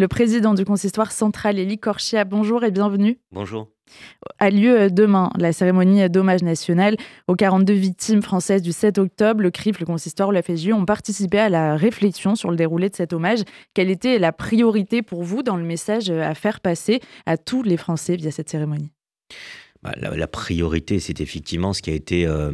[0.00, 3.18] Le président du consistoire central, Élie Corchia, bonjour et bienvenue.
[3.32, 3.68] Bonjour.
[4.38, 9.42] A lieu euh, demain la cérémonie d'hommage national aux 42 victimes françaises du 7 octobre.
[9.42, 12.94] Le CRIF, le consistoire, la FSU ont participé à la réflexion sur le déroulé de
[12.94, 13.40] cet hommage.
[13.74, 17.76] Quelle était la priorité pour vous dans le message à faire passer à tous les
[17.76, 18.92] Français via cette cérémonie?
[19.82, 22.52] Bah, la, priorité, c'est effectivement ce qui a été euh,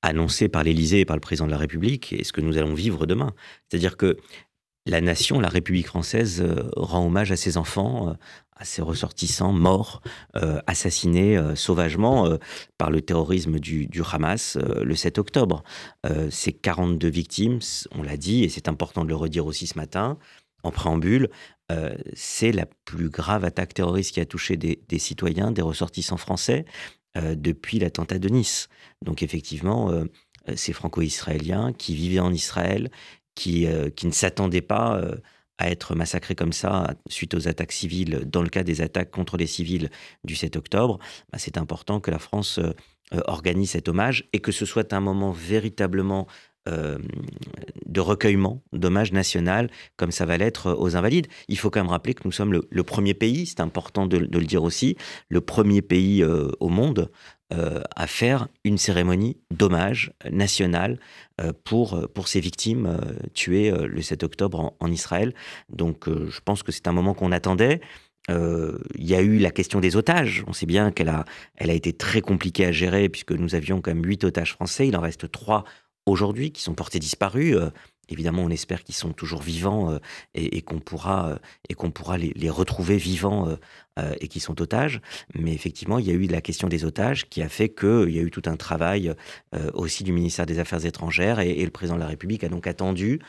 [0.00, 2.72] annoncé par l'Élysée et par le président de la République et ce que nous allons
[2.72, 3.34] vivre demain.
[3.68, 4.16] C'est-à-dire que
[4.86, 8.12] la nation, la République française, euh, rend hommage à ses enfants, euh,
[8.54, 10.00] à ses ressortissants morts,
[10.36, 12.38] euh, assassinés sauvagement
[12.78, 15.62] par le terrorisme du, Hamas le 7 octobre.
[16.30, 17.58] ces 42 victimes,
[17.94, 20.16] on l'a dit, et c'est important de le redire aussi ce matin,
[20.62, 21.28] en préambule,
[22.14, 26.64] c'est la plus grave attaque terroriste qui a touché des, des citoyens, des ressortissants français
[27.14, 28.70] depuis l'attentat de Nice.
[29.04, 29.92] Donc effectivement,
[30.54, 32.90] ces franco-israéliens qui vivaient en Israël,
[33.36, 35.14] qui, euh, qui ne s'attendaient pas euh,
[35.58, 39.36] à être massacrés comme ça suite aux attaques civiles, dans le cas des attaques contre
[39.36, 39.90] les civils
[40.24, 40.98] du 7 octobre,
[41.30, 42.72] bah, c'est important que la France euh,
[43.26, 46.26] organise cet hommage et que ce soit un moment véritablement
[46.66, 51.28] de recueillement, d'hommage national, comme ça va l'être aux Invalides.
[51.48, 54.44] Il faut quand même rappeler que nous sommes le, premier pays, c'est important de, le
[54.44, 54.96] dire aussi,
[55.28, 57.10] le premier pays au monde
[57.52, 60.98] euh, à faire une cérémonie d'hommage national
[61.40, 65.32] euh, pour, pour ces victimes euh, tuées le 7 octobre en, Israël.
[65.68, 67.80] Donc je pense que c'est un moment qu'on attendait.
[68.28, 70.42] Il y a eu la question des otages.
[70.48, 73.80] On sait bien qu'elle a, elle a été très compliquée à gérer puisque nous avions
[73.80, 74.88] quand même huit otages français.
[74.88, 75.62] Il en reste trois
[76.06, 77.56] aujourd'hui qui sont portés disparus.
[78.08, 79.98] Évidemment, on espère qu'ils sont toujours vivants euh,
[80.34, 83.48] et, qu'on pourra, euh, et qu'on pourra les, retrouver vivants
[83.98, 85.00] euh, et qui sont otages.
[85.34, 88.18] Mais effectivement, il y a eu la question des otages qui a fait qu'il y
[88.18, 89.12] a eu tout un travail
[89.74, 93.20] aussi du ministère des Affaires étrangères et, le président de la République a donc attendu.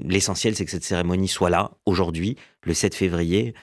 [0.00, 3.54] L'essentiel, c'est que cette cérémonie soit là aujourd'hui, le 7 février,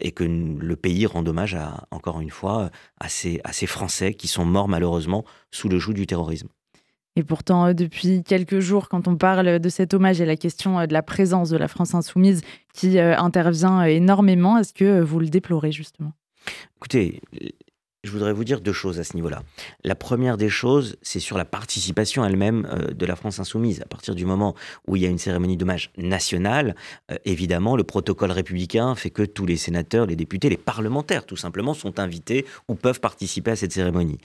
[0.00, 4.44] et que le pays rende hommage, à, encore une fois, à ces Français qui sont
[4.44, 6.48] morts malheureusement sous le joug du terrorisme.
[7.16, 10.78] Et pourtant, euh, depuis quelques jours, quand on parle de cet hommage et la question
[10.78, 12.40] euh, de la présence de la France insoumise
[12.72, 16.12] qui euh, intervient énormément, est-ce que vous le déplorez justement?
[16.78, 17.20] Écoutez,
[18.02, 19.42] je voudrais vous dire deux choses à ce niveau-là.
[19.84, 23.80] La première des choses, c'est sur la participation elle-même de la France insoumise.
[23.82, 24.56] À partir du moment
[24.88, 26.74] où il y a une cérémonie d'hommage nationale,
[27.24, 31.74] évidemment, le protocole républicain fait que tous les sénateurs, les députés, les parlementaires, tout simplement,
[31.74, 34.18] sont invités ou peuvent participer à cette cérémonie.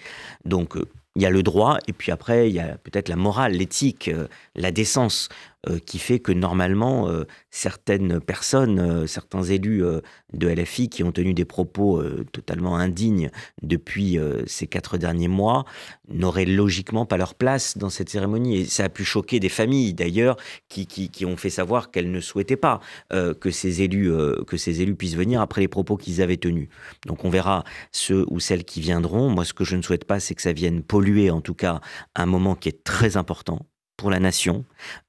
[0.43, 0.75] Donc,
[1.17, 4.07] il y a le droit, et puis après, il y a peut-être la morale, l'éthique,
[4.07, 5.29] euh, la décence.
[5.67, 9.83] Euh, qui fait que normalement, euh, certaines personnes, certains élus
[10.31, 13.31] de LFI qui ont tenu des propos totalement indignes
[13.63, 15.65] depuis ces quatre derniers mois
[16.07, 18.57] n'auraient logiquement pas leur place dans cette cérémonie.
[18.57, 20.37] Et ça a pu choquer des familles d'ailleurs
[20.69, 22.79] qui, qui, ont fait savoir qu'elles ne souhaitaient pas
[23.09, 24.11] que, ces élus,
[24.45, 26.69] que ces élus puissent venir après les propos qu'ils avaient tenus.
[27.07, 29.29] Donc on verra ceux ou celles qui viendront.
[29.29, 31.81] Moi, ce que je ne souhaite pas, c'est que ça vienne polluer en tout cas
[32.15, 33.65] un moment qui est très important
[33.97, 34.63] pour la nation,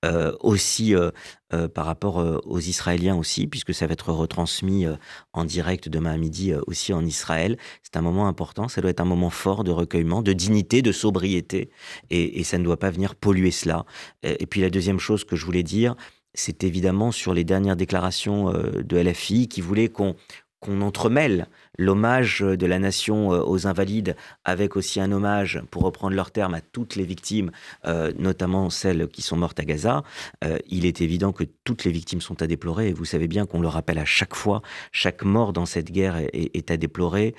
[0.07, 1.11] euh, aussi euh,
[1.53, 2.17] euh, par rapport
[2.47, 4.87] aux Israéliens aussi, puisque ça va être retransmis
[5.35, 7.59] en direct demain à midi aussi en Israël.
[7.83, 10.93] C'est un moment important, ça doit être un moment fort de recueillement, de dignité, de
[10.93, 11.71] sobriété,
[12.09, 13.85] et, et ça ne doit pas venir polluer cela.
[14.23, 15.95] Et, puis la deuxième chose que je voulais dire,
[16.33, 20.17] c'est évidemment sur les dernières déclarations de LFI qui voulaient qu'on
[20.61, 21.47] qu'on entremêle
[21.79, 26.55] l'hommage de la nation euh, aux invalides avec aussi un hommage, pour reprendre leur terme,
[26.55, 27.51] à toutes les victimes,
[27.87, 30.03] euh, notamment celles qui sont mortes à Gaza.
[30.45, 33.47] Euh, il est évident que toutes les victimes sont à déplorer et vous savez bien
[33.47, 37.35] qu'on le rappelle à chaque fois, chaque mort dans cette guerre est, à déplorer.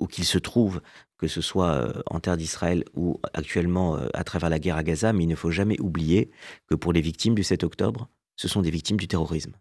[0.00, 0.80] où qu'il se trouve,
[1.18, 5.22] que ce soit en terre d'Israël ou actuellement à travers la guerre à Gaza, mais
[5.24, 6.30] il ne faut jamais oublier
[6.68, 9.52] que pour les victimes du 7 octobre, ce sont des victimes du terrorisme.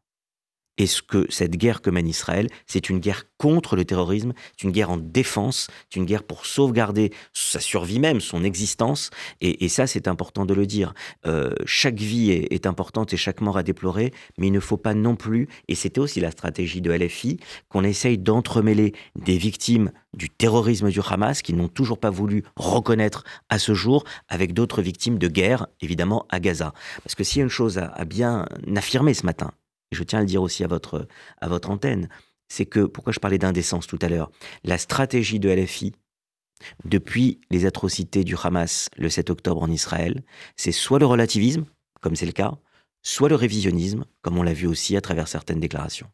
[0.78, 4.66] Et ce que cette guerre que mène Israël, c'est une guerre contre le terrorisme, c'est
[4.66, 9.10] une guerre en défense, c'est une guerre pour sauvegarder sa survie même, son existence.
[9.42, 10.94] Et, ça, c'est important de le dire.
[11.26, 14.94] Euh, chaque vie est, importante et chaque mort à déplorer, mais il ne faut pas
[14.94, 17.38] non plus, et c'était aussi la stratégie de LFI,
[17.70, 23.24] qu'on essaye d'entremêler des victimes du terrorisme du Hamas qui n'ont toujours pas voulu reconnaître
[23.50, 26.74] à ce jour avec d'autres victimes de guerre, évidemment à Gaza.
[27.04, 29.52] Parce que s'il y a une chose à bien affirmer ce matin,
[29.92, 31.08] je tiens à le dire aussi à votre,
[31.70, 32.10] antenne,
[32.48, 34.32] c'est que, pourquoi je parlais d'indécence tout à l'heure,
[34.64, 35.94] la stratégie de LFI,
[36.86, 40.24] depuis les atrocités du Hamas le 7 octobre en Israël,
[40.56, 41.66] c'est soit le relativisme,
[42.02, 42.54] comme c'est le cas,
[43.02, 46.08] soit le révisionnisme, comme on l'a vu aussi à travers certaines déclarations.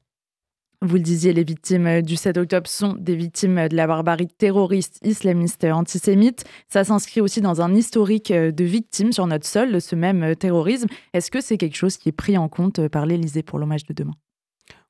[0.84, 4.98] Vous le disiez, les victimes du 7 octobre sont des victimes de la barbarie terroriste
[5.04, 6.44] islamiste antisémite.
[6.70, 10.88] Ça s'inscrit aussi dans un historique de victimes sur notre sol ce même terrorisme.
[11.14, 13.94] Est-ce que c'est quelque chose qui est pris en compte par l'Élysée pour l'hommage de
[13.94, 14.16] demain?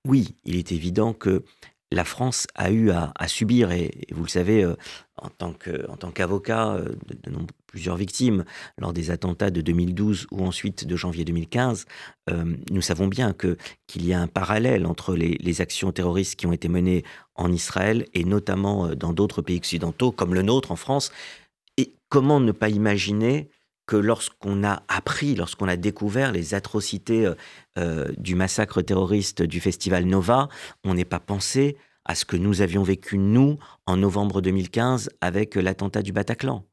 [0.08, 1.44] Oui, il est évident que
[1.92, 4.76] la France a eu à, subir, et, vous le savez, euh,
[5.18, 6.86] en tant qu'avocat euh,
[7.24, 7.32] de,
[7.68, 8.46] plusieurs victimes
[8.78, 11.86] lors des attentats de 2012 ou ensuite de janvier 2015,
[12.30, 16.54] euh, nous savons bien qu'il y a un parallèle entre les, actions terroristes qui ont
[16.54, 17.04] été menées
[17.36, 21.12] en Israël et notamment dans d'autres pays occidentaux comme le nôtre en France.
[21.78, 23.50] Et comment ne pas imaginer
[23.86, 27.36] que lorsqu'on a appris, lorsqu'on a découvert les atrocités euh,
[27.78, 30.50] euh, du massacre terroriste du festival Nova,
[30.83, 35.56] on n'ait pas pensé à ce que nous avions vécu, nous, en novembre 2015, avec
[35.56, 36.66] l'attentat du Bataclan.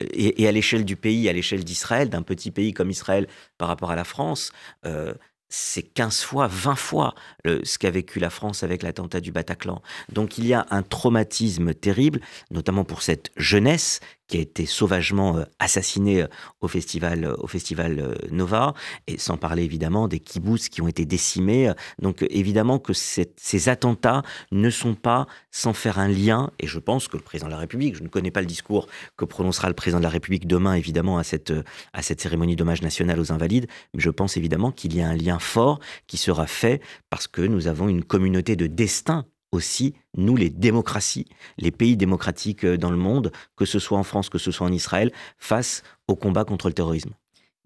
[0.00, 3.90] Et, à l'échelle du pays, à l'échelle d'Israël, d'un petit pays comme Israël par rapport
[3.90, 4.50] à la France,
[4.86, 5.12] euh,
[5.50, 9.82] c'est 15 fois, 20 fois ce qu'a vécu la France avec l'attentat du Bataclan.
[10.10, 14.00] Donc il y a un traumatisme terrible, notamment pour cette jeunesse
[14.32, 16.26] qui a été sauvagement euh, assassiné euh,
[16.62, 18.72] au festival, euh, au festival Nova,
[19.06, 21.70] et sans parler évidemment des kibbutz qui ont été décimés.
[22.00, 27.08] Donc évidemment que ces attentats ne sont pas sans faire un lien, et je pense
[27.08, 28.86] que le président de la République, je ne connais pas le discours
[29.18, 31.52] que prononcera le président de la République demain évidemment à cette,
[31.92, 35.14] à cette cérémonie d'hommage national aux invalides, mais je pense évidemment qu'il y a un
[35.14, 36.80] lien fort qui sera fait
[37.10, 41.26] parce que nous avons une communauté de destin aussi, nous, les démocraties,
[41.58, 44.66] les pays démocratiques euh, dans le monde, que ce soit en France, que ce soit
[44.66, 47.12] en Israël, face au combat contre le terrorisme.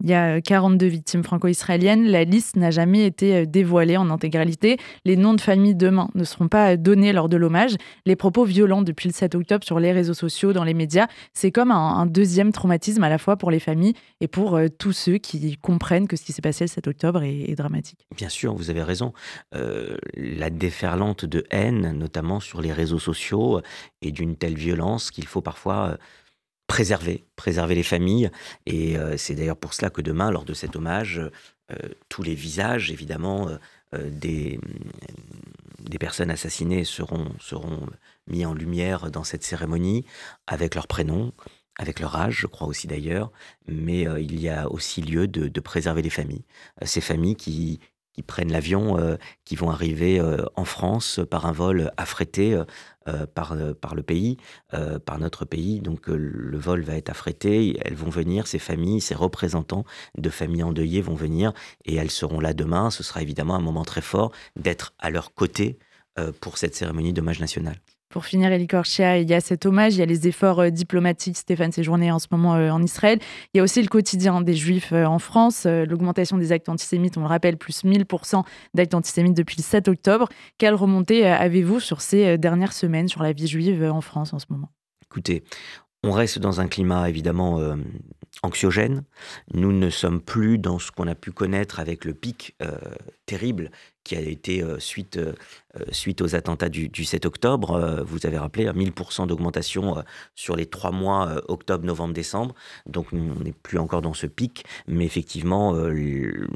[0.03, 2.05] Il y a 42 euh, victimes franco-israéliennes.
[2.05, 4.77] La liste n'a jamais été euh, dévoilée en intégralité.
[5.05, 7.75] Les noms de famille demain ne seront pas euh, donnés lors de l'hommage.
[8.05, 11.51] Les propos violents depuis le 7 octobre sur les réseaux sociaux, dans les médias, c'est
[11.51, 15.57] comme un, deuxième traumatisme à la fois pour les familles et pour tous ceux qui
[15.57, 18.07] comprennent que ce qui s'est passé le 7 octobre est, dramatique.
[18.15, 19.13] Bien sûr, vous avez raison.
[19.51, 23.61] la déferlante de haine, notamment sur les réseaux sociaux,
[24.01, 25.97] est d'une telle violence qu'il faut parfois
[26.67, 28.29] préserver, préserver les familles.
[28.65, 31.19] Et euh, c'est d'ailleurs pour cela que demain, lors de cet hommage,
[31.71, 31.75] euh,
[32.09, 33.49] tous les visages, évidemment,
[33.93, 34.59] euh, des,
[35.79, 37.87] des personnes assassinées seront, seront
[38.27, 40.05] mis en lumière dans cette cérémonie
[40.45, 41.33] avec leurs prénoms,
[41.79, 43.31] avec leur âge, je crois aussi d'ailleurs,
[43.67, 46.43] mais il y a aussi lieu de préserver les familles.
[46.81, 47.79] ces familles qui,
[48.17, 48.97] qui prennent l'avion,
[49.45, 50.19] qui vont arriver
[50.55, 52.59] en France par un vol affrété
[53.07, 54.37] euh, par, euh, par le pays,
[54.73, 55.79] euh, par notre pays.
[55.79, 59.85] Donc le vol va être affrété, elles vont venir, ces familles, ces représentants
[60.17, 61.53] de familles endeuillées vont venir
[61.85, 62.89] et elles seront là demain.
[62.89, 65.79] Ce sera évidemment un moment très fort d'être à leur côté
[66.41, 67.75] pour cette cérémonie d'hommage national.
[68.09, 70.69] Pour finir, Elie Korchia, il y a cet hommage, il y a les efforts euh,
[70.69, 73.19] diplomatiques, Stéphane séjourné en ce moment euh, en Israël.
[73.53, 77.17] Il y a aussi le quotidien des Juifs euh, en France, l'augmentation des actes antisémites,
[77.17, 78.43] on le rappelle, plus 1000%
[78.73, 80.29] d'actes antisémites depuis le 7 octobre.
[80.57, 84.45] Quelle remontée avez-vous sur ces dernières semaines sur la vie juive en France en ce
[84.49, 84.69] moment?
[85.03, 85.43] Écoutez,
[86.03, 87.61] on reste dans un climat évidemment
[88.41, 89.03] anxiogène.
[89.53, 92.55] Nous ne sommes plus dans ce qu'on a pu connaître avec le pic
[93.25, 93.71] terrible
[94.07, 95.19] qui a été suite
[95.79, 97.71] euh, suite aux attentats du, 7 octobre.
[97.71, 100.01] Euh, vous avez rappelé 1000% d'augmentation euh,
[100.35, 102.55] sur les trois mois octobre, novembre, décembre.
[102.85, 105.73] Donc on n'est plus encore dans ce pic, mais effectivement,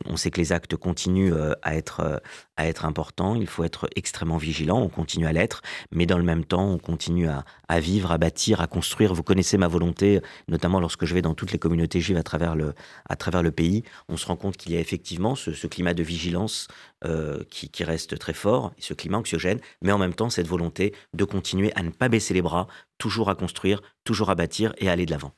[0.05, 2.21] on sait que les actes continuent à être,
[2.57, 3.35] à être importants.
[3.35, 4.79] Il faut être extrêmement vigilant.
[4.79, 5.61] On continue à l'être,
[5.91, 9.13] mais dans le même temps, on continue à, à, vivre, à bâtir, à construire.
[9.13, 12.55] Vous connaissez ma volonté, notamment lorsque je vais dans toutes les communautés juives à travers
[12.55, 12.73] le,
[13.07, 13.83] à travers le pays.
[14.09, 16.67] On se rend compte qu'il y a effectivement ce climat de vigilance
[17.43, 21.71] qui, reste très fort, ce climat anxiogène, mais en même temps cette volonté de continuer
[21.75, 25.05] à ne pas baisser les bras, toujours à construire, toujours à bâtir et à aller
[25.05, 25.29] de l'avant.